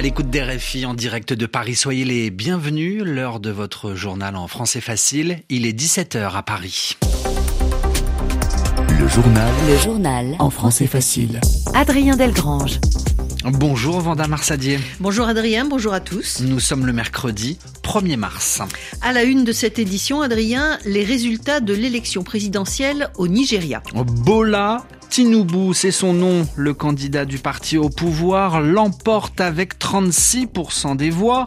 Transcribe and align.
À 0.00 0.02
l'écoute 0.02 0.30
des 0.30 0.42
RFI 0.42 0.86
en 0.86 0.94
direct 0.94 1.34
de 1.34 1.44
Paris, 1.44 1.76
soyez 1.76 2.06
les 2.06 2.30
bienvenus. 2.30 3.02
L'heure 3.04 3.38
de 3.38 3.50
votre 3.50 3.94
journal 3.94 4.34
en 4.34 4.48
français 4.48 4.80
facile, 4.80 5.40
il 5.50 5.66
est 5.66 5.78
17h 5.78 6.34
à 6.34 6.42
Paris. 6.42 6.96
Le 8.98 9.06
journal. 9.06 9.52
Le 9.68 9.76
journal. 9.76 10.36
En 10.38 10.48
français 10.48 10.86
facile. 10.86 11.38
Adrien 11.74 12.16
Delgrange. 12.16 12.80
Bonjour 13.44 14.00
Vanda 14.00 14.26
Marsadier. 14.28 14.78
Bonjour 15.00 15.26
Adrien, 15.26 15.64
bonjour 15.64 15.94
à 15.94 16.00
tous. 16.00 16.40
Nous 16.40 16.60
sommes 16.60 16.84
le 16.84 16.92
mercredi 16.92 17.58
1er 17.82 18.18
mars. 18.18 18.60
À 19.00 19.12
la 19.12 19.22
une 19.22 19.44
de 19.44 19.52
cette 19.52 19.78
édition, 19.78 20.20
Adrien, 20.20 20.78
les 20.84 21.04
résultats 21.04 21.60
de 21.60 21.72
l'élection 21.72 22.22
présidentielle 22.22 23.08
au 23.16 23.28
Nigeria. 23.28 23.82
Bola 23.94 24.84
Tinubu, 25.08 25.72
c'est 25.72 25.90
son 25.90 26.12
nom, 26.12 26.46
le 26.54 26.74
candidat 26.74 27.24
du 27.24 27.38
parti 27.38 27.78
au 27.78 27.88
pouvoir, 27.88 28.60
l'emporte 28.60 29.40
avec 29.40 29.78
36% 29.78 30.96
des 30.96 31.10
voix. 31.10 31.46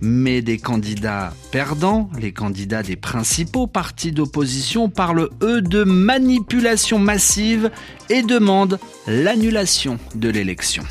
Mais 0.00 0.42
des 0.42 0.58
candidats 0.58 1.32
perdants, 1.50 2.10
les 2.20 2.32
candidats 2.32 2.82
des 2.82 2.96
principaux 2.96 3.66
partis 3.66 4.12
d'opposition, 4.12 4.88
parlent 4.90 5.30
eux 5.42 5.62
de 5.62 5.84
manipulation 5.84 6.98
massive 6.98 7.70
et 8.10 8.22
demandent 8.22 8.78
l'annulation 9.06 9.98
de 10.14 10.28
l'élection. 10.28 10.84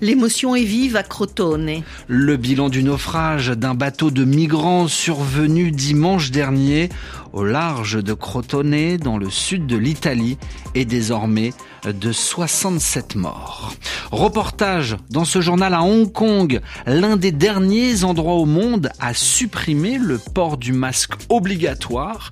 L'émotion 0.00 0.56
est 0.56 0.64
vive 0.64 0.96
à 0.96 1.02
Crotone. 1.02 1.82
Le 2.08 2.36
bilan 2.36 2.68
du 2.68 2.82
naufrage 2.82 3.48
d'un 3.50 3.74
bateau 3.74 4.10
de 4.10 4.24
migrants 4.24 4.88
survenu 4.88 5.70
dimanche 5.70 6.30
dernier 6.30 6.88
au 7.32 7.44
large 7.44 8.02
de 8.02 8.12
Crotone 8.12 8.96
dans 8.96 9.18
le 9.18 9.30
sud 9.30 9.66
de 9.66 9.76
l'Italie 9.76 10.36
est 10.74 10.84
désormais 10.84 11.52
de 11.84 12.12
67 12.12 13.16
morts. 13.16 13.74
Reportage 14.10 14.96
dans 15.10 15.24
ce 15.24 15.40
journal 15.40 15.74
à 15.74 15.82
Hong 15.82 16.10
Kong, 16.10 16.60
l'un 16.86 17.16
des 17.16 17.32
derniers 17.32 18.04
endroits 18.04 18.34
au 18.34 18.46
monde 18.46 18.90
à 19.00 19.14
supprimer 19.14 19.98
le 19.98 20.18
port 20.18 20.56
du 20.56 20.72
masque 20.72 21.14
obligatoire. 21.28 22.30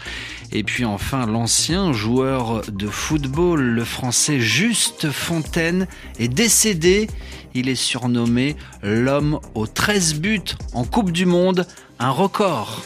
Et 0.52 0.62
puis 0.62 0.84
enfin, 0.84 1.26
l'ancien 1.26 1.92
joueur 1.92 2.62
de 2.70 2.86
football, 2.86 3.60
le 3.60 3.84
français 3.84 4.38
Juste 4.38 5.10
Fontaine, 5.10 5.86
est 6.18 6.28
décédé. 6.28 7.08
Il 7.54 7.68
est 7.68 7.74
surnommé 7.74 8.56
l'homme 8.82 9.40
aux 9.54 9.66
13 9.66 10.14
buts 10.14 10.40
en 10.72 10.84
Coupe 10.84 11.12
du 11.12 11.26
Monde, 11.26 11.66
un 11.98 12.10
record. 12.10 12.82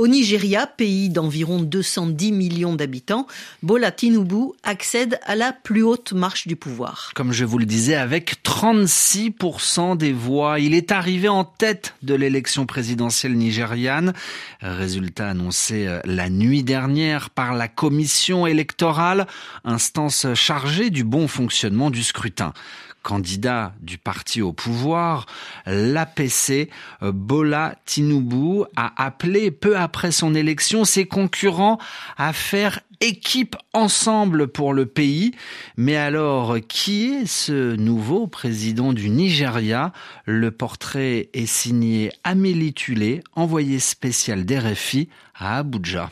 Au 0.00 0.08
Nigeria, 0.08 0.66
pays 0.66 1.10
d'environ 1.10 1.60
210 1.60 2.32
millions 2.32 2.74
d'habitants, 2.74 3.26
Bola 3.62 3.92
Tinubu 3.92 4.52
accède 4.62 5.20
à 5.26 5.36
la 5.36 5.52
plus 5.52 5.82
haute 5.82 6.14
marche 6.14 6.46
du 6.46 6.56
pouvoir. 6.56 7.12
Comme 7.14 7.32
je 7.32 7.44
vous 7.44 7.58
le 7.58 7.66
disais, 7.66 7.96
avec 7.96 8.42
36% 8.42 9.98
des 9.98 10.14
voix, 10.14 10.58
il 10.58 10.72
est 10.72 10.90
arrivé 10.90 11.28
en 11.28 11.44
tête 11.44 11.96
de 12.02 12.14
l'élection 12.14 12.64
présidentielle 12.64 13.34
nigériane. 13.34 14.14
Résultat 14.62 15.28
annoncé 15.28 15.86
euh, 15.86 16.00
la 16.06 16.30
nuit 16.30 16.62
dernière 16.62 17.28
par 17.28 17.52
la 17.52 17.68
commission 17.68 18.46
électorale, 18.46 19.26
instance 19.66 20.28
chargée 20.32 20.88
du 20.88 21.04
bon 21.04 21.28
fonctionnement 21.28 21.90
du 21.90 22.02
scrutin 22.02 22.54
candidat 23.02 23.72
du 23.80 23.98
parti 23.98 24.42
au 24.42 24.52
pouvoir, 24.52 25.26
l'APC, 25.66 26.68
euh, 27.02 27.12
Bola 27.12 27.76
Tinubu, 27.86 28.64
a 28.76 29.02
appelé 29.02 29.50
peu 29.50 29.76
après 29.76 29.89
son 30.10 30.34
élection 30.34 30.84
ses 30.84 31.06
concurrents 31.06 31.78
à 32.16 32.32
faire 32.32 32.80
équipe 33.00 33.56
ensemble 33.72 34.48
pour 34.48 34.72
le 34.72 34.86
pays. 34.86 35.32
Mais 35.76 35.96
alors, 35.96 36.56
qui 36.68 37.06
est 37.06 37.26
ce 37.26 37.74
nouveau 37.76 38.26
président 38.26 38.92
du 38.92 39.08
Nigeria? 39.08 39.92
Le 40.26 40.50
portrait 40.50 41.30
est 41.32 41.46
signé 41.46 42.12
Amélie 42.24 42.74
Tulé, 42.74 43.22
envoyé 43.34 43.78
spécial 43.78 44.44
d'RFI 44.44 45.08
à 45.34 45.58
Abuja. 45.58 46.10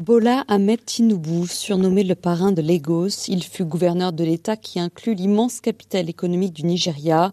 Bola 0.00 0.44
Ahmed 0.48 0.82
Tinubu, 0.82 1.46
surnommé 1.46 2.04
le 2.04 2.14
parrain 2.14 2.52
de 2.52 2.62
Lagos, 2.62 3.28
il 3.28 3.44
fut 3.44 3.66
gouverneur 3.66 4.14
de 4.14 4.24
l'État 4.24 4.56
qui 4.56 4.80
inclut 4.80 5.14
l'immense 5.14 5.60
capitale 5.60 6.08
économique 6.08 6.54
du 6.54 6.62
Nigeria. 6.62 7.32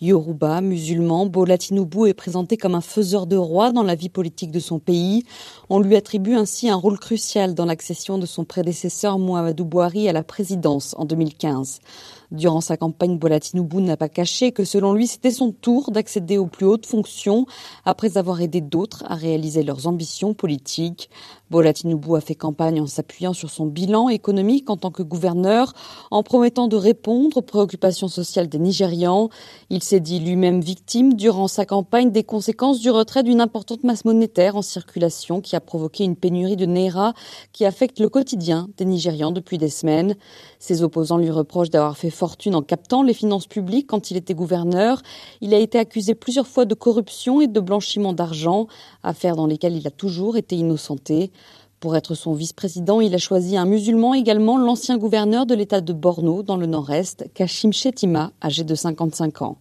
Yoruba, 0.00 0.60
musulman, 0.60 1.26
Bola 1.26 1.56
Tinubu 1.56 2.08
est 2.08 2.14
présenté 2.14 2.56
comme 2.56 2.74
un 2.74 2.80
faiseur 2.80 3.26
de 3.26 3.36
roi 3.36 3.70
dans 3.70 3.84
la 3.84 3.94
vie 3.94 4.08
politique 4.08 4.50
de 4.50 4.58
son 4.58 4.80
pays. 4.80 5.22
On 5.70 5.78
lui 5.78 5.94
attribue 5.94 6.34
ainsi 6.34 6.68
un 6.68 6.74
rôle 6.74 6.98
crucial 6.98 7.54
dans 7.54 7.64
l'accession 7.64 8.18
de 8.18 8.26
son 8.26 8.44
prédécesseur 8.44 9.18
Muhammadu 9.20 9.62
Buhari 9.62 10.08
à 10.08 10.12
la 10.12 10.24
présidence 10.24 10.94
en 10.98 11.04
2015. 11.04 11.78
Durant 12.34 12.60
sa 12.60 12.76
campagne, 12.76 13.16
Bola 13.16 13.38
Tinubu 13.38 13.76
n'a 13.80 13.96
pas 13.96 14.08
caché 14.08 14.50
que 14.50 14.64
selon 14.64 14.92
lui, 14.92 15.06
c'était 15.06 15.30
son 15.30 15.52
tour 15.52 15.92
d'accéder 15.92 16.36
aux 16.36 16.46
plus 16.46 16.66
hautes 16.66 16.86
fonctions 16.86 17.46
après 17.84 18.16
avoir 18.16 18.40
aidé 18.40 18.60
d'autres 18.60 19.04
à 19.06 19.14
réaliser 19.14 19.62
leurs 19.62 19.86
ambitions 19.86 20.34
politiques. 20.34 21.10
Bola 21.50 21.72
Tinubu 21.72 22.16
a 22.16 22.20
fait 22.20 22.34
campagne 22.34 22.80
en 22.80 22.88
s'appuyant 22.88 23.34
sur 23.34 23.50
son 23.50 23.66
bilan 23.66 24.08
économique 24.08 24.68
en 24.68 24.76
tant 24.76 24.90
que 24.90 25.04
gouverneur, 25.04 25.72
en 26.10 26.24
promettant 26.24 26.66
de 26.66 26.76
répondre 26.76 27.36
aux 27.36 27.42
préoccupations 27.42 28.08
sociales 28.08 28.48
des 28.48 28.58
Nigérians. 28.58 29.28
Il 29.70 29.83
s'est 29.84 30.00
dit 30.00 30.18
lui-même 30.18 30.62
victime 30.62 31.12
durant 31.12 31.46
sa 31.46 31.66
campagne 31.66 32.10
des 32.10 32.24
conséquences 32.24 32.80
du 32.80 32.90
retrait 32.90 33.22
d'une 33.22 33.42
importante 33.42 33.84
masse 33.84 34.06
monétaire 34.06 34.56
en 34.56 34.62
circulation 34.62 35.42
qui 35.42 35.56
a 35.56 35.60
provoqué 35.60 36.04
une 36.04 36.16
pénurie 36.16 36.56
de 36.56 36.64
Naira 36.64 37.12
qui 37.52 37.66
affecte 37.66 38.00
le 38.00 38.08
quotidien 38.08 38.68
des 38.78 38.86
Nigérians 38.86 39.30
depuis 39.30 39.58
des 39.58 39.68
semaines. 39.68 40.16
Ses 40.58 40.82
opposants 40.82 41.18
lui 41.18 41.30
reprochent 41.30 41.68
d'avoir 41.68 41.98
fait 41.98 42.08
fortune 42.08 42.54
en 42.54 42.62
captant 42.62 43.02
les 43.02 43.12
finances 43.12 43.46
publiques 43.46 43.86
quand 43.86 44.10
il 44.10 44.16
était 44.16 44.34
gouverneur. 44.34 45.02
Il 45.42 45.52
a 45.52 45.58
été 45.58 45.78
accusé 45.78 46.14
plusieurs 46.14 46.46
fois 46.46 46.64
de 46.64 46.74
corruption 46.74 47.42
et 47.42 47.46
de 47.46 47.60
blanchiment 47.60 48.14
d'argent, 48.14 48.66
affaires 49.02 49.36
dans 49.36 49.46
lesquelles 49.46 49.76
il 49.76 49.86
a 49.86 49.90
toujours 49.90 50.38
été 50.38 50.56
innocenté. 50.56 51.30
Pour 51.80 51.96
être 51.96 52.14
son 52.14 52.32
vice-président, 52.34 53.00
il 53.00 53.14
a 53.14 53.18
choisi 53.18 53.56
un 53.56 53.66
musulman 53.66 54.14
également, 54.14 54.56
l'ancien 54.58 54.96
gouverneur 54.96 55.46
de 55.46 55.54
l'État 55.54 55.80
de 55.80 55.92
Borno, 55.92 56.42
dans 56.42 56.56
le 56.56 56.66
nord-est, 56.66 57.26
Kashim 57.34 57.72
Shetima, 57.72 58.32
âgé 58.42 58.64
de 58.64 58.74
55 58.74 59.42
ans. 59.42 59.58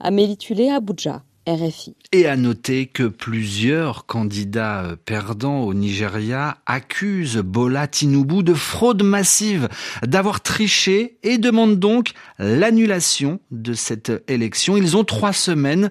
Amélie 0.00 0.36
Tulé, 0.36 0.70
Abuja. 0.70 1.22
RFI. 1.46 1.94
Et 2.12 2.26
à 2.26 2.36
noter 2.36 2.86
que 2.86 3.02
plusieurs 3.02 4.06
candidats 4.06 4.84
euh, 4.84 4.96
perdants 4.96 5.60
au 5.60 5.74
Nigeria 5.74 6.56
accusent 6.64 7.36
Bola 7.36 7.86
Tinubu 7.86 8.42
de 8.42 8.54
fraude 8.54 9.02
massive, 9.02 9.68
d'avoir 10.06 10.40
triché 10.40 11.18
et 11.22 11.36
demandent 11.36 11.78
donc 11.78 12.12
l'annulation 12.38 13.40
de 13.50 13.74
cette 13.74 14.10
élection. 14.28 14.76
Ils 14.76 14.96
ont 14.96 15.04
trois 15.04 15.34
semaines 15.34 15.90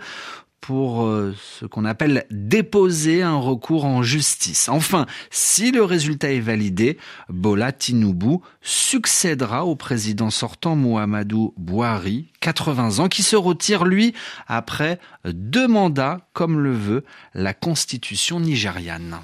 pour 0.63 1.03
euh, 1.03 1.35
ce 1.59 1.65
qu'on 1.65 1.83
appelle 1.83 2.25
déposer 2.31 3.21
un 3.21 3.35
recours 3.35 3.83
en 3.83 4.01
justice. 4.01 4.69
Enfin, 4.69 5.05
si 5.29 5.71
le 5.71 5.83
résultat 5.83 6.31
est 6.31 6.39
validé, 6.39 6.97
Bola 7.27 7.73
Tinubu 7.73 8.37
succédera 8.61 9.65
au 9.65 9.75
président 9.75 10.29
sortant 10.29 10.77
Muhammadu 10.77 11.49
Buhari, 11.57 12.31
80 12.39 12.99
ans, 12.99 13.09
qui 13.09 13.23
se 13.23 13.35
retire, 13.35 13.83
lui, 13.83 14.13
après 14.47 14.99
deux 15.25 15.67
mandats, 15.67 16.21
comme 16.31 16.61
le 16.61 16.71
veut 16.71 17.03
la 17.33 17.53
constitution 17.53 18.39
nigériane. 18.39 19.17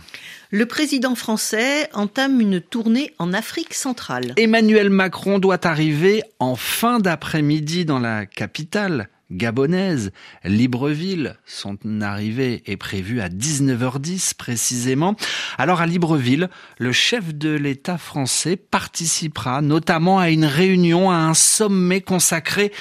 Le 0.51 0.65
président 0.65 1.15
français 1.15 1.87
entame 1.93 2.41
une 2.41 2.59
tournée 2.59 3.13
en 3.17 3.31
Afrique 3.31 3.75
centrale. 3.75 4.33
Emmanuel 4.35 4.89
Macron 4.89 5.39
doit 5.39 5.65
arriver 5.65 6.21
en 6.39 6.57
fin 6.57 6.99
d'après-midi 6.99 7.85
dans 7.85 7.99
la 7.99 8.25
capitale 8.25 9.07
gabonaise, 9.31 10.11
Libreville. 10.43 11.35
Son 11.45 11.77
arrivée 12.01 12.63
est 12.65 12.77
prévue 12.77 13.21
à 13.21 13.29
19h10 13.29 14.35
précisément. 14.35 15.15
Alors 15.57 15.81
à 15.81 15.87
Libreville, 15.87 16.49
le 16.77 16.91
chef 16.91 17.33
de 17.33 17.49
l'État 17.49 17.97
français 17.97 18.55
participera 18.55 19.61
notamment 19.61 20.19
à 20.19 20.29
une 20.29 20.45
réunion, 20.45 21.11
à 21.11 21.15
un 21.15 21.33
sommet 21.33 22.01
consacré 22.01 22.71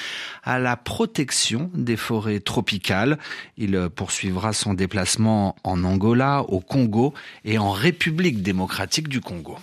à 0.43 0.59
la 0.59 0.75
protection 0.75 1.69
des 1.73 1.97
forêts 1.97 2.39
tropicales. 2.39 3.19
Il 3.57 3.89
poursuivra 3.95 4.53
son 4.53 4.73
déplacement 4.73 5.55
en 5.63 5.83
Angola, 5.83 6.41
au 6.47 6.59
Congo 6.59 7.13
et 7.45 7.57
en 7.57 7.71
République 7.71 8.41
démocratique 8.41 9.07
du 9.07 9.21
Congo. 9.21 9.57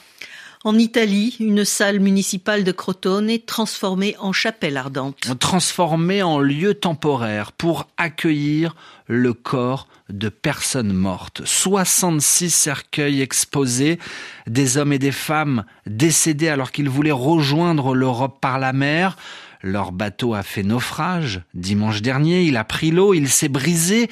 En 0.66 0.76
Italie, 0.78 1.36
une 1.38 1.64
salle 1.64 2.00
municipale 2.00 2.64
de 2.64 2.72
Crotone 2.72 3.30
est 3.30 3.46
transformée 3.46 4.16
en 4.18 4.32
chapelle 4.32 4.76
ardente. 4.76 5.38
Transformée 5.38 6.24
en 6.24 6.40
lieu 6.40 6.74
temporaire 6.74 7.52
pour 7.52 7.86
accueillir 7.98 8.74
le 9.06 9.32
corps 9.32 9.86
de 10.08 10.28
personnes 10.28 10.92
mortes. 10.92 11.42
66 11.44 12.50
cercueils 12.50 13.22
exposés, 13.22 14.00
des 14.48 14.76
hommes 14.76 14.92
et 14.92 14.98
des 14.98 15.12
femmes 15.12 15.64
décédés 15.86 16.48
alors 16.48 16.72
qu'ils 16.72 16.88
voulaient 16.88 17.12
rejoindre 17.12 17.94
l'Europe 17.94 18.40
par 18.40 18.58
la 18.58 18.72
mer. 18.72 19.16
Leur 19.62 19.93
bateau 19.93 20.35
a 20.35 20.43
fait 20.43 20.62
naufrage 20.62 21.43
dimanche 21.55 22.03
dernier, 22.03 22.43
il 22.43 22.56
a 22.56 22.64
pris 22.64 22.91
l'eau, 22.91 23.14
il 23.14 23.29
s'est 23.29 23.49
brisé, 23.49 24.08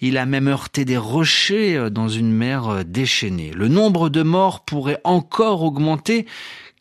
il 0.00 0.18
a 0.18 0.26
même 0.26 0.48
heurté 0.48 0.84
des 0.84 0.96
rochers 0.96 1.76
euh, 1.76 1.90
dans 1.90 2.08
une 2.08 2.32
mer 2.32 2.68
euh, 2.68 2.82
déchaînée. 2.84 3.52
Le 3.54 3.68
nombre 3.68 4.08
de 4.08 4.22
morts 4.22 4.64
pourrait 4.64 5.00
encore 5.04 5.62
augmenter 5.62 6.26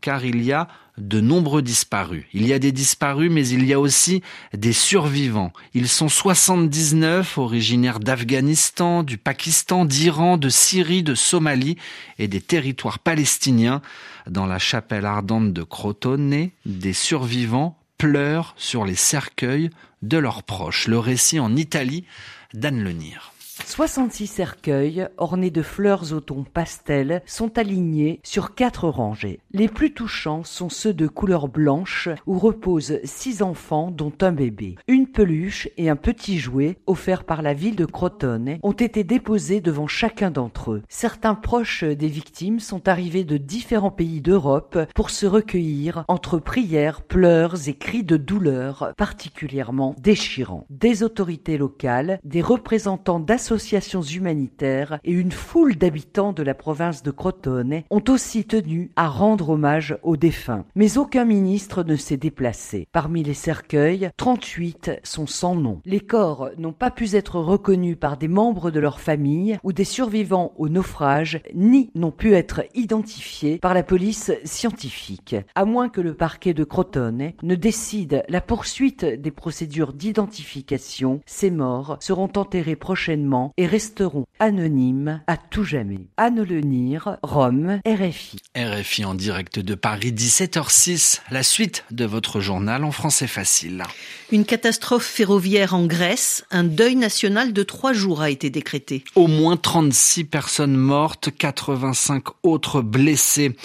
car 0.02 0.26
il 0.26 0.44
y 0.44 0.54
a 0.54 0.68
de 0.98 1.22
nombreux 1.22 1.62
disparus. 1.62 2.26
Il 2.34 2.48
y 2.48 2.54
a 2.54 2.60
des 2.60 2.72
disparus, 2.72 3.32
mais 3.32 3.48
il 3.48 3.66
y 3.66 3.74
a 3.74 3.80
aussi 3.80 4.24
des 4.54 4.74
survivants. 4.74 5.54
Ils 5.74 5.88
sont 5.88 6.10
79, 6.10 7.38
originaires 7.38 8.00
d'Afghanistan, 8.00 9.04
du 9.04 9.18
Pakistan, 9.18 9.86
d'Iran, 9.86 10.38
de 10.38 10.50
Syrie, 10.50 11.04
de 11.04 11.14
Somalie 11.14 11.78
et 12.18 12.28
des 12.28 12.42
territoires 12.42 13.00
palestiniens. 13.00 13.82
Dans 14.28 14.46
la 14.46 14.60
chapelle 14.60 15.06
ardente 15.06 15.54
de 15.54 15.64
Crotone, 15.64 16.50
des 16.66 16.94
survivants 16.94 17.78
pleurent 17.98 18.54
sur 18.58 18.86
les 18.86 18.96
cercueils 18.96 19.70
de 20.02 20.18
leurs 20.18 20.44
proches. 20.44 20.88
Le 20.88 21.00
récit 21.00 21.40
en 21.40 21.56
Italie 21.56 22.06
d'Anne 22.54 22.84
Lenir. 22.84 23.34
66 23.68 24.28
cercueils 24.28 25.10
ornés 25.18 25.52
de 25.52 25.62
fleurs 25.62 26.14
au 26.14 26.22
ton 26.22 26.46
pastel 26.46 27.22
sont 27.26 27.58
alignés 27.58 28.22
sur 28.24 28.56
quatre 28.56 28.88
rangées. 28.88 29.42
Les 29.52 29.68
plus 29.68 29.94
touchants 29.94 30.46
sont 30.46 30.70
ceux 30.70 30.94
de 30.94 31.06
couleur 31.06 31.50
blanche 31.50 32.08
où 32.26 32.40
reposent 32.40 33.02
six 33.04 33.42
enfants 33.42 33.92
dont 33.92 34.14
un 34.22 34.32
bébé. 34.32 34.78
Une 34.88 35.06
peluche 35.06 35.68
et 35.76 35.90
un 35.90 35.98
petit 35.98 36.40
jouet 36.40 36.78
offerts 36.88 37.26
par 37.26 37.42
la 37.42 37.54
ville 37.54 37.76
de 37.76 37.84
Crotone 37.84 38.58
ont 38.64 38.72
été 38.72 39.04
déposés 39.04 39.60
devant 39.60 39.88
chacun 39.88 40.32
d'entre 40.32 40.72
eux. 40.72 40.84
Certains 40.88 41.36
proches 41.36 41.84
des 41.84 42.08
victimes 42.08 42.62
sont 42.62 42.88
arrivés 42.88 43.26
de 43.26 43.36
différents 43.36 43.92
pays 43.92 44.22
d'Europe 44.22 44.80
pour 44.96 45.10
se 45.10 45.26
recueillir 45.26 46.06
entre 46.08 46.40
prières, 46.40 47.02
pleurs 47.02 47.68
et 47.68 47.74
cris 47.74 48.06
de 48.06 48.16
douleur 48.16 48.94
particulièrement 48.96 49.94
déchirants. 50.00 50.66
Des 50.70 51.04
autorités 51.04 51.58
locales, 51.58 52.22
des 52.24 52.42
représentants 52.42 53.20
d'associations 53.20 53.57
associations 53.58 54.04
humanitaires 54.04 55.00
et 55.04 55.12
une 55.12 55.32
foule 55.32 55.78
d'habitants 55.78 56.32
de 56.32 56.44
la 56.44 56.54
province 56.54 57.02
de 57.02 57.10
Crotone 57.10 57.82
ont 57.90 58.04
aussi 58.08 58.46
tenu 58.46 58.92
à 58.96 59.08
rendre 59.08 59.50
hommage 59.50 59.98
aux 60.04 60.16
défunts. 60.16 60.64
Mais 60.76 61.00
aucun 61.00 61.26
ministre 61.26 61.82
ne 61.82 61.96
s'est 61.96 62.18
déplacé. 62.18 62.88
Parmi 62.92 63.24
les 63.24 63.34
cercueils, 63.34 64.12
38 64.18 64.92
sont 65.02 65.26
sans 65.26 65.56
nom. 65.56 65.82
Les 65.86 66.02
corps 66.02 66.52
n'ont 66.60 66.72
pas 66.72 66.92
pu 66.92 67.16
être 67.16 67.40
reconnus 67.40 67.98
par 68.00 68.18
des 68.18 68.28
membres 68.28 68.70
de 68.70 68.80
leur 68.80 69.00
famille 69.00 69.58
ou 69.64 69.74
des 69.74 69.86
survivants 69.86 70.54
au 70.58 70.70
naufrage, 70.70 71.42
ni 71.56 71.90
n'ont 71.96 72.12
pu 72.12 72.36
être 72.36 72.62
identifiés 72.76 73.58
par 73.58 73.74
la 73.74 73.82
police 73.82 74.32
scientifique, 74.44 75.36
à 75.56 75.66
moins 75.66 75.90
que 75.90 76.02
le 76.02 76.14
parquet 76.14 76.54
de 76.54 76.64
Crotone 76.64 77.32
ne 77.42 77.56
décide 77.56 78.24
la 78.30 78.42
poursuite 78.42 79.04
des 79.04 79.32
procédures 79.32 79.94
d'identification. 79.94 81.22
Ces 81.26 81.50
morts 81.50 81.98
seront 82.02 82.30
enterrés 82.36 82.76
prochainement 82.76 83.47
et 83.58 83.68
resteront 83.68 84.26
anonymes 84.40 85.22
à 85.28 85.38
tout 85.38 85.64
jamais. 85.64 86.08
Anne 86.18 86.44
Lenir, 86.44 87.18
Rome, 87.24 87.80
RFI. 87.86 88.38
RFI 88.56 89.06
en 89.06 89.16
direct 89.16 89.60
de 89.60 89.76
Paris, 89.76 90.12
17h06, 90.12 91.22
la 91.32 91.44
suite 91.44 91.86
de 91.92 92.06
votre 92.06 92.40
journal 92.40 92.84
en 92.84 92.92
français 92.92 93.28
facile. 93.28 93.84
Une 94.32 94.46
catastrophe 94.46 95.06
ferroviaire 95.06 95.74
en 95.74 95.86
Grèce, 95.86 96.46
un 96.52 96.64
deuil 96.64 96.96
national 96.96 97.54
de 97.54 97.64
trois 97.64 97.94
jours 97.94 98.22
a 98.22 98.30
été 98.30 98.50
décrété. 98.50 99.04
Au 99.16 99.28
moins 99.28 99.58
36 99.58 100.26
personnes 100.26 100.76
mortes, 100.76 101.30
85 101.38 102.24
autres 102.44 102.82
blessées. 102.82 103.56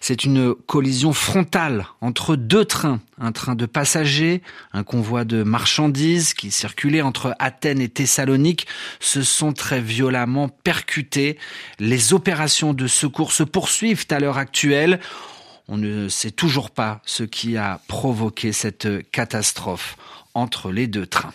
C'est 0.00 0.24
une 0.24 0.54
collision 0.54 1.12
frontale 1.12 1.86
entre 2.00 2.36
deux 2.36 2.64
trains 2.64 3.00
un 3.20 3.32
train 3.32 3.54
de 3.54 3.66
passagers, 3.66 4.42
un 4.72 4.82
convoi 4.82 5.24
de 5.24 5.42
marchandises 5.42 6.34
qui 6.34 6.50
circulait 6.50 7.02
entre 7.02 7.36
Athènes 7.38 7.80
et 7.80 7.88
Thessalonique 7.88 8.66
se 8.98 9.22
sont 9.30 9.52
très 9.52 9.80
violemment 9.80 10.48
percutés. 10.48 11.38
Les 11.78 12.12
opérations 12.12 12.74
de 12.74 12.86
secours 12.86 13.32
se 13.32 13.42
poursuivent 13.42 14.06
à 14.10 14.20
l'heure 14.20 14.38
actuelle. 14.38 15.00
On 15.68 15.76
ne 15.76 16.08
sait 16.08 16.30
toujours 16.30 16.70
pas 16.70 17.00
ce 17.06 17.22
qui 17.22 17.56
a 17.56 17.80
provoqué 17.86 18.52
cette 18.52 18.88
catastrophe 19.10 19.96
entre 20.34 20.70
les 20.72 20.86
deux 20.86 21.06
trains. 21.06 21.34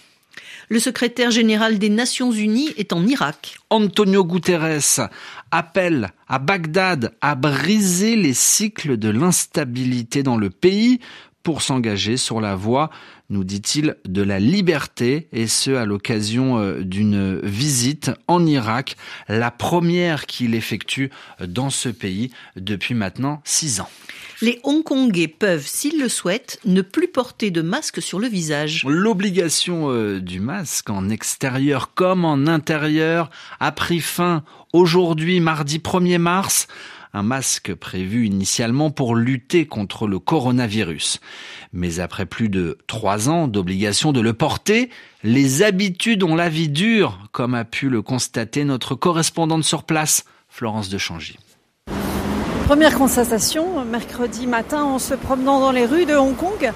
Le 0.68 0.80
secrétaire 0.80 1.30
général 1.30 1.78
des 1.78 1.90
Nations 1.90 2.32
Unies 2.32 2.74
est 2.78 2.92
en 2.92 3.06
Irak. 3.06 3.58
Antonio 3.70 4.24
Guterres 4.24 5.10
appelle 5.52 6.12
à 6.28 6.40
Bagdad 6.40 7.14
à 7.22 7.36
briser 7.36 8.16
les 8.16 8.34
cycles 8.34 8.98
de 8.98 9.10
l'instabilité 9.10 10.24
dans 10.24 10.38
le 10.38 10.50
pays 10.50 11.00
pour 11.46 11.62
s'engager 11.62 12.18
sur 12.18 12.42
la 12.42 12.56
voie, 12.56 12.90
nous 13.30 13.44
dit-il, 13.44 13.98
de 14.06 14.24
la 14.24 14.40
liberté, 14.40 15.28
et 15.32 15.46
ce 15.46 15.70
à 15.70 15.86
l'occasion 15.86 16.58
euh, 16.58 16.82
d'une 16.84 17.40
visite 17.42 18.10
en 18.28 18.44
Irak, 18.48 18.98
la 19.30 19.52
première 19.52 20.26
qu'il 20.26 20.56
effectue 20.56 21.12
dans 21.40 21.70
ce 21.70 21.90
pays 21.90 22.32
depuis 22.56 22.96
maintenant 22.96 23.42
six 23.44 23.80
ans. 23.80 23.90
Les 24.42 24.60
Hongkongais 24.64 25.28
peuvent, 25.28 25.66
s'ils 25.66 26.00
le 26.00 26.10
souhaitent, 26.10 26.60
ne 26.66 26.82
plus 26.82 27.08
porter 27.08 27.52
de 27.52 27.62
masque 27.62 28.02
sur 28.02 28.20
le 28.20 28.28
visage. 28.28 28.84
L'obligation 28.88 29.92
euh, 29.92 30.20
du 30.20 30.40
masque 30.40 30.90
en 30.90 31.10
extérieur 31.10 31.94
comme 31.94 32.26
en 32.26 32.48
intérieur 32.48 33.30
a 33.60 33.72
pris 33.72 34.00
fin 34.00 34.44
aujourd'hui, 34.74 35.40
mardi 35.40 35.78
1er 35.78 36.18
mars 36.18 36.68
un 37.16 37.24
masque 37.24 37.74
prévu 37.74 38.26
initialement 38.26 38.92
pour 38.92 39.16
lutter 39.16 39.66
contre 39.66 40.06
le 40.06 40.20
coronavirus. 40.20 41.22
Mais 41.72 42.02
après 42.02 42.26
plus 42.26 42.50
de 42.50 42.78
trois 42.88 43.30
ans 43.30 43.48
d'obligation 43.48 44.12
de 44.12 44.20
le 44.20 44.34
porter, 44.34 44.90
les 45.24 45.64
habitudes 45.64 46.24
ont 46.24 46.36
la 46.36 46.50
vie 46.50 46.70
dure, 46.70 47.20
comme 47.32 47.56
a 47.56 47.64
pu 47.64 47.90
le 47.90 48.02
constater 48.02 48.66
notre 48.66 48.96
correspondante 48.96 49.64
sur 49.64 49.84
place, 49.84 50.26
Florence 50.50 50.90
de 50.90 50.98
Changy. 50.98 51.38
Première 52.66 52.98
constatation, 52.98 53.86
mercredi 53.86 54.46
matin 54.46 54.84
en 54.84 55.00
se 55.00 55.14
promenant 55.14 55.60
dans 55.60 55.72
les 55.72 55.86
rues 55.86 56.06
de 56.06 56.16
Hong 56.16 56.36
Kong, 56.36 56.74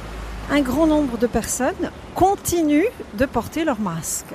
un 0.51 0.61
grand 0.61 0.87
nombre 0.87 1.17
de 1.17 1.27
personnes 1.27 1.91
continuent 2.15 2.89
de 3.17 3.25
porter 3.25 3.63
leur 3.63 3.79
masque. 3.79 4.33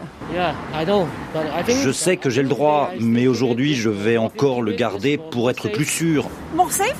Je 1.68 1.90
sais 1.90 2.16
que 2.16 2.30
j'ai 2.30 2.42
le 2.42 2.48
droit, 2.48 2.90
mais 3.00 3.26
aujourd'hui 3.26 3.74
je 3.74 3.90
vais 3.90 4.16
encore 4.16 4.62
le 4.62 4.72
garder 4.72 5.18
pour 5.18 5.50
être 5.50 5.68
plus 5.68 5.84
sûr. 5.84 6.28
More 6.54 6.70
safe? 6.70 6.94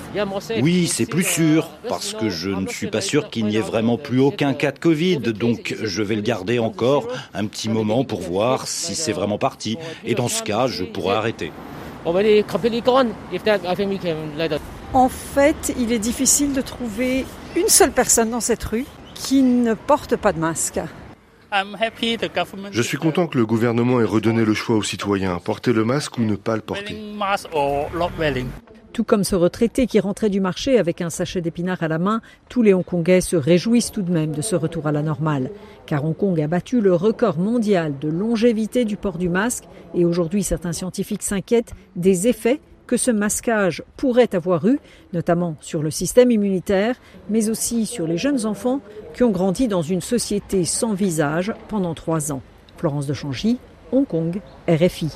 Oui, 0.61 0.89
c'est 0.89 1.07
plus 1.07 1.23
sûr, 1.23 1.71
parce 1.89 2.13
que 2.13 2.29
je 2.29 2.51
ne 2.51 2.67
suis 2.67 2.89
pas 2.89 3.01
sûr 3.01 3.31
qu'il 3.31 3.47
n'y 3.47 3.57
ait 3.57 3.61
vraiment 3.61 3.99
plus 3.99 4.19
aucun 4.19 4.53
cas 4.53 4.73
de 4.73 4.79
Covid, 4.79 5.19
donc 5.19 5.77
je 5.81 6.03
vais 6.03 6.17
le 6.17 6.23
garder 6.23 6.59
encore 6.59 7.07
un 7.35 7.47
petit 7.47 7.69
moment 7.69 8.05
pour 8.05 8.21
voir 8.21 8.67
si 8.67 8.95
c'est 8.95 9.13
vraiment 9.13 9.39
parti, 9.39 9.79
et 10.05 10.15
dans 10.15 10.29
ce 10.29 10.43
cas, 10.43 10.67
je 10.67 10.85
pourrai 10.85 11.15
arrêter. 11.15 11.53
En 14.93 15.09
fait, 15.09 15.75
il 15.79 15.93
est 15.93 15.99
difficile 15.99 16.53
de 16.53 16.61
trouver 16.61 17.25
une 17.57 17.69
seule 17.69 17.93
personne 17.93 18.31
dans 18.31 18.41
cette 18.41 18.65
rue 18.65 18.85
qui 19.15 19.43
ne 19.43 19.75
portent 19.75 20.17
pas 20.17 20.33
de 20.33 20.39
masque. 20.39 20.81
Je 22.73 22.83
suis 22.83 22.99
content 22.99 23.27
que 23.29 23.39
le 23.39 23.47
gouvernement 23.47 24.01
ait 24.01 24.05
redonné 24.05 24.45
le 24.45 24.55
choix 24.55 24.77
aux 24.77 24.83
citoyens, 24.83 25.39
porter 25.39 25.73
le 25.73 25.85
masque 25.85 26.19
ou 26.19 26.23
ne 26.23 26.35
pas 26.35 26.57
le 26.57 26.63
porter. 26.63 26.97
Tout 28.93 29.05
comme 29.05 29.25
ce 29.25 29.35
retraité 29.35 29.89
qui 29.89 29.99
rentrait 29.99 30.31
du 30.31 30.41
marché 30.41 30.79
avec 30.79 31.01
un 31.01 31.11
sachet 31.11 31.41
d'épinards 31.41 31.83
à 31.83 31.89
la 31.89 31.99
main, 31.99 32.21
tous 32.49 32.63
les 32.63 32.75
Hongkongais 32.75 33.21
se 33.21 33.35
réjouissent 33.35 33.91
tout 33.91 34.03
de 34.03 34.13
même 34.13 34.33
de 34.33 34.41
ce 34.41 34.55
retour 34.55 34.87
à 34.87 34.93
la 34.93 35.03
normale. 35.03 35.51
Car 35.87 36.05
Hong 36.05 36.17
Kong 36.17 36.41
a 36.41 36.47
battu 36.47 36.81
le 36.81 36.95
record 36.95 37.39
mondial 37.39 37.99
de 37.99 38.09
longévité 38.09 38.85
du 38.85 38.97
port 38.97 39.19
du 39.19 39.29
masque 39.29 39.65
et 39.95 40.05
aujourd'hui 40.05 40.45
certains 40.45 40.73
scientifiques 40.73 41.25
s'inquiètent 41.25 41.75
des 41.97 42.29
effets 42.29 42.61
que 42.87 42.97
ce 42.97 43.11
masquage 43.11 43.83
pourrait 43.97 44.35
avoir 44.35 44.67
eu, 44.67 44.79
notamment 45.13 45.57
sur 45.61 45.83
le 45.83 45.91
système 45.91 46.31
immunitaire, 46.31 46.97
mais 47.29 47.49
aussi 47.49 47.87
sur 47.87 48.07
les 48.07 48.19
jeunes 48.19 48.47
enfants 48.47 48.81
qui 49.15 49.23
ont 49.23 49.31
grandi 49.31 49.69
dans 49.69 49.83
une 49.83 50.01
société 50.01 50.65
sans 50.65 50.95
visage 50.95 51.53
pendant 51.69 51.95
trois 51.95 52.33
ans. 52.33 52.43
Florence 52.77 53.07
de 53.07 53.15
Changy, 53.15 53.59
Hong 53.93 54.07
Kong, 54.07 54.41
RFI. 54.69 55.09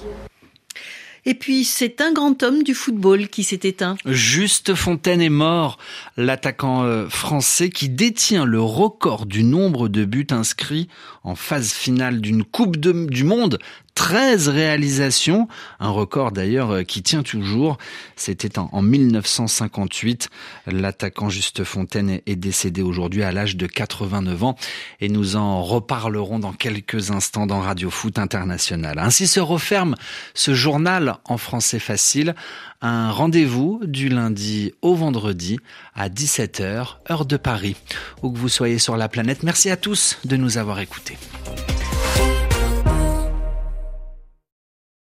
Et 1.28 1.34
puis, 1.34 1.64
c'est 1.64 2.00
un 2.00 2.12
grand 2.12 2.42
homme 2.42 2.62
du 2.62 2.72
football 2.72 3.28
qui 3.28 3.44
s'est 3.44 3.60
éteint. 3.64 3.96
Juste 4.06 4.74
Fontaine 4.74 5.20
est 5.20 5.28
mort, 5.28 5.76
l'attaquant 6.16 6.84
euh, 6.84 7.06
français 7.10 7.68
qui 7.68 7.90
détient 7.90 8.46
le 8.46 8.62
record 8.62 9.26
du 9.26 9.44
nombre 9.44 9.88
de 9.88 10.06
buts 10.06 10.28
inscrits 10.30 10.88
en 11.24 11.34
phase 11.34 11.72
finale 11.72 12.22
d'une 12.22 12.44
Coupe 12.44 12.78
du 12.78 13.24
Monde 13.24 13.58
13 13.98 14.48
réalisations, 14.48 15.48
un 15.80 15.88
record 15.88 16.30
d'ailleurs 16.30 16.70
euh, 16.70 16.82
qui 16.84 17.02
tient 17.02 17.24
toujours. 17.24 17.78
C'était 18.14 18.56
en, 18.60 18.80
1958. 18.80 20.30
L'attaquant 20.68 21.28
Juste 21.28 21.64
Fontaine 21.64 22.20
est 22.24 22.36
décédé 22.36 22.80
aujourd'hui 22.80 23.24
à 23.24 23.32
l'âge 23.32 23.56
de 23.56 23.66
89 23.66 24.44
ans 24.44 24.56
et 25.00 25.08
nous 25.08 25.34
en 25.34 25.64
reparlerons 25.64 26.38
dans 26.38 26.52
quelques 26.52 27.10
instants 27.10 27.48
dans 27.48 27.58
Radio 27.58 27.90
Foot 27.90 28.20
International. 28.20 29.00
Ainsi 29.00 29.26
se 29.26 29.40
referme 29.40 29.96
ce 30.32 30.54
journal 30.54 31.16
en 31.24 31.36
français 31.36 31.80
facile. 31.80 32.36
Un 32.80 33.10
rendez-vous 33.10 33.80
du 33.82 34.08
lundi 34.08 34.74
au 34.80 34.94
vendredi 34.94 35.58
à 35.96 36.08
17h, 36.08 36.98
heure 37.10 37.26
de 37.26 37.36
Paris. 37.36 37.74
Où 38.22 38.30
que 38.30 38.38
vous 38.38 38.48
soyez 38.48 38.78
sur 38.78 38.96
la 38.96 39.08
planète, 39.08 39.42
merci 39.42 39.70
à 39.70 39.76
tous 39.76 40.18
de 40.24 40.36
nous 40.36 40.56
avoir 40.56 40.78
écoutés. 40.78 41.18